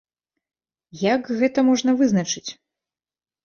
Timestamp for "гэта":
1.43-1.67